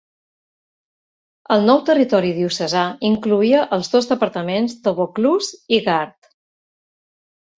[1.55, 6.31] El nou territori diocesà incloïa els dos departaments de Vaucluse i Gard.